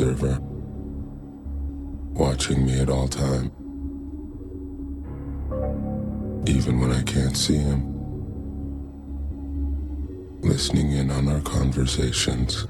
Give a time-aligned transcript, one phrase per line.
[0.00, 0.38] observer,
[2.14, 3.52] watching me at all time,
[6.46, 7.84] even when I can't see him,
[10.40, 12.66] listening in on our conversations.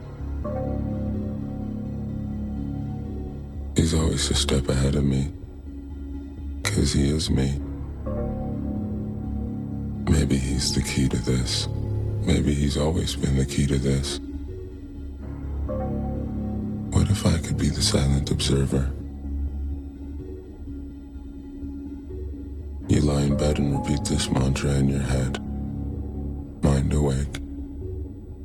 [3.76, 5.30] He's always a step ahead of me,
[6.64, 7.60] cause he is me.
[10.10, 11.68] Maybe he's the key to this.
[12.24, 14.18] Maybe he's always been the key to this.
[17.50, 18.92] Could be the silent observer?
[22.86, 25.42] You lie in bed and repeat this mantra in your head.
[26.62, 27.40] Mind awake,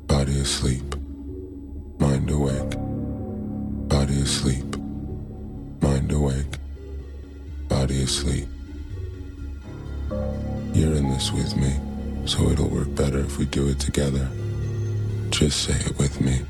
[0.08, 0.96] body asleep.
[2.00, 2.74] Mind awake,
[3.88, 4.76] body asleep.
[5.80, 6.58] Mind awake,
[7.68, 8.48] body asleep.
[10.74, 11.72] You're in this with me,
[12.24, 14.28] so it'll work better if we do it together.
[15.30, 16.40] Just say it with me.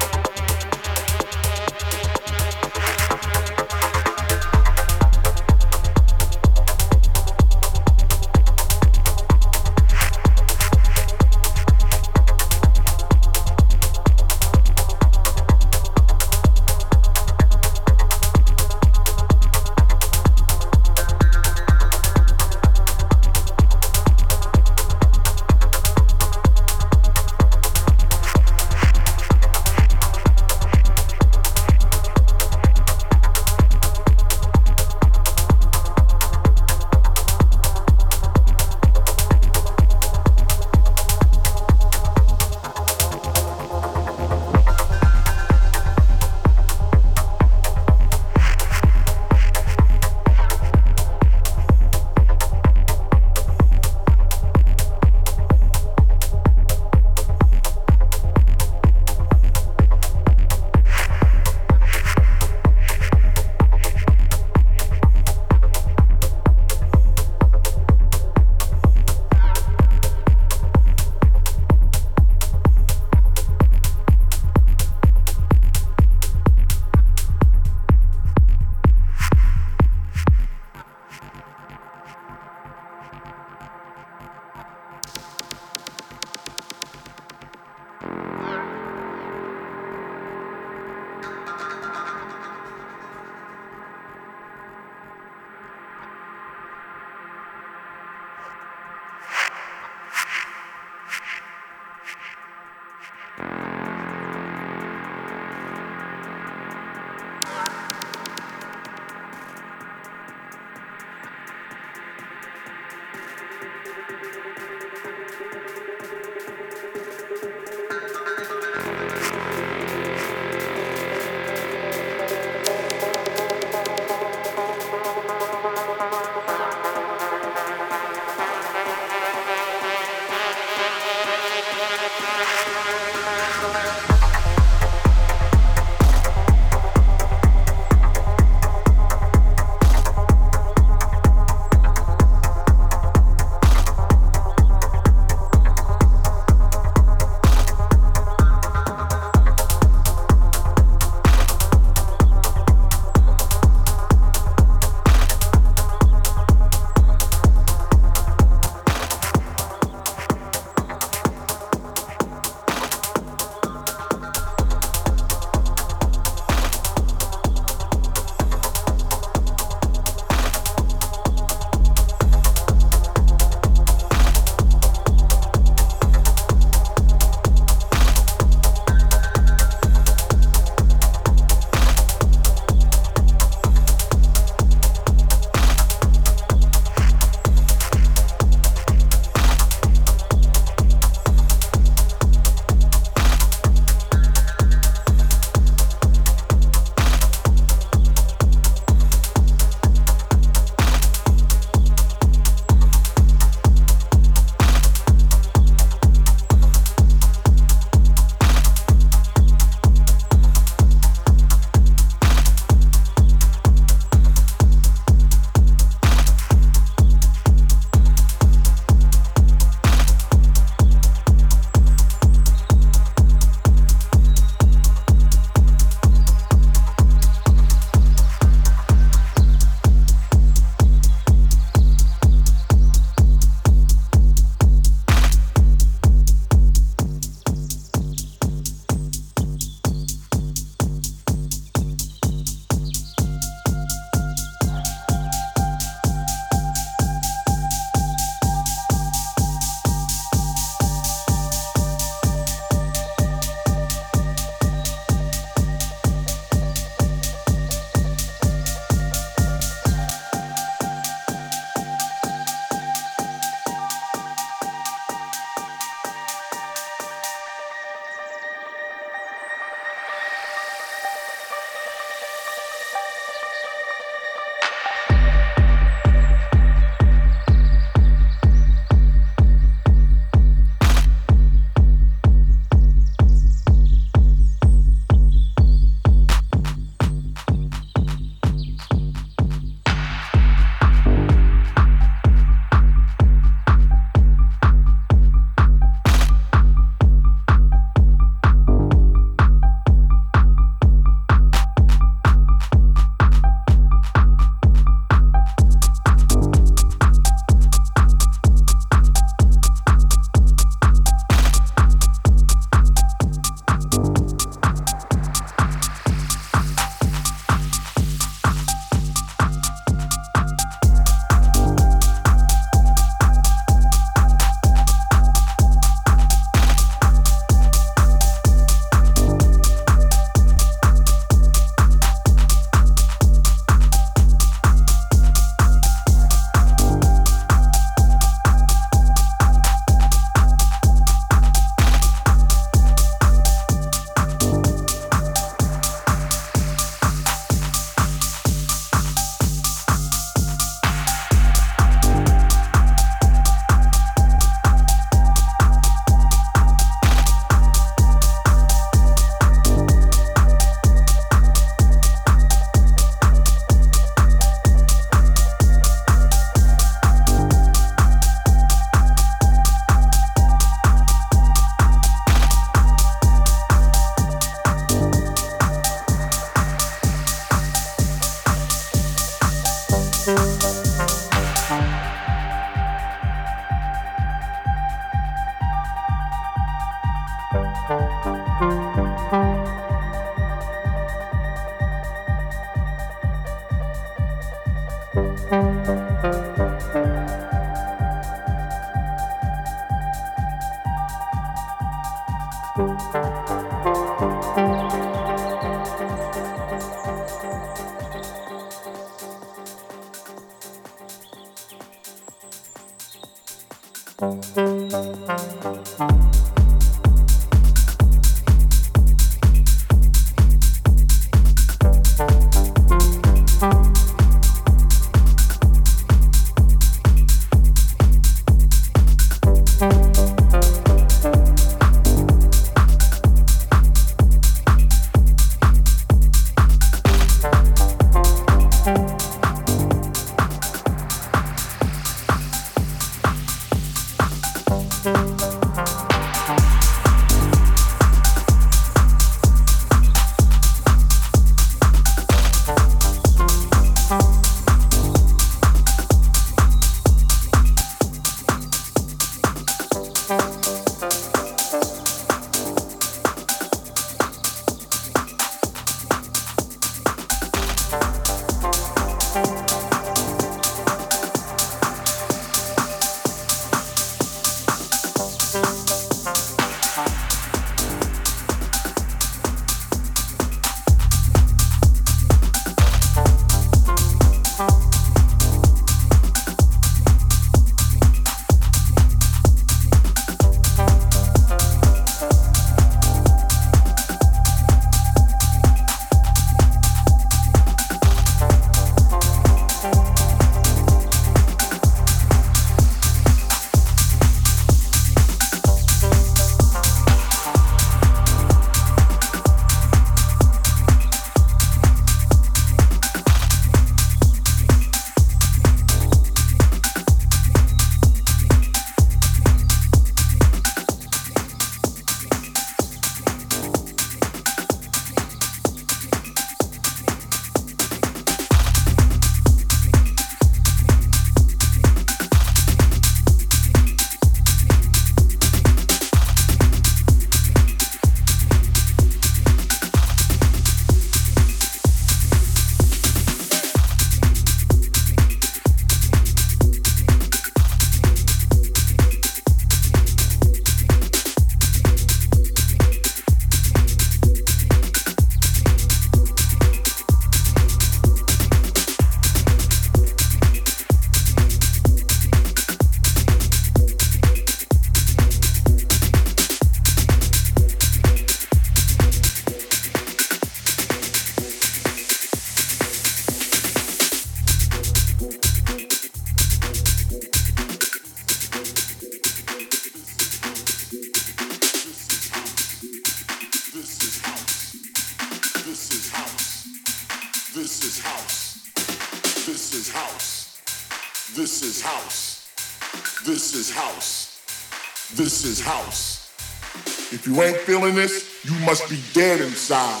[597.68, 600.00] Feeling this, you must be dead inside.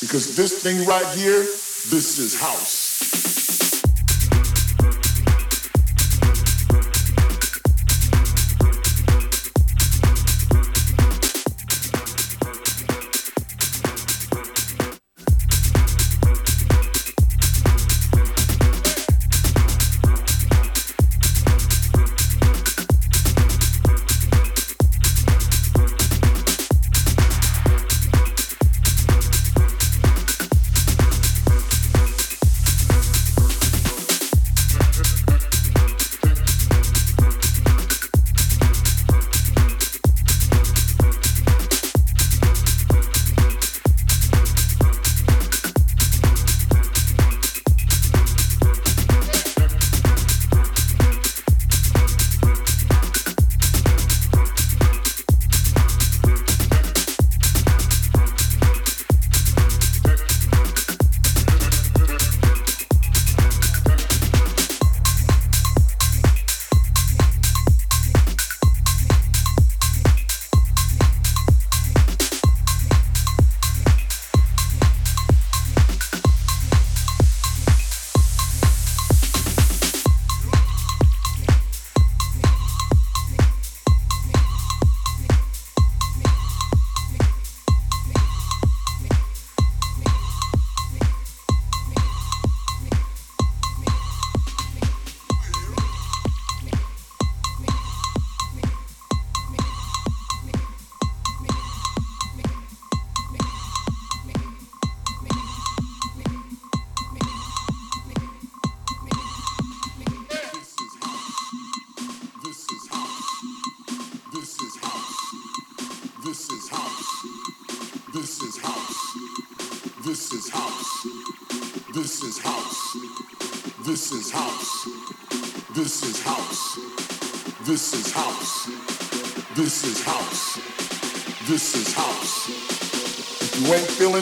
[0.00, 1.40] Because this thing right here,
[1.92, 2.79] this is house.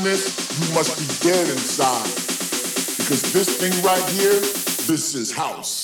[0.02, 2.04] This, you must be dead inside.
[2.98, 4.40] Because this thing right here,
[4.86, 5.77] this is house.